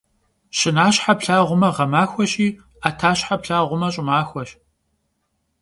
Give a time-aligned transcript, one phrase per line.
[0.57, 2.47] Şınaşhe plhağume ğemaxueşi,
[2.87, 4.49] 'etaşhe plhağume ş'ımaxueş.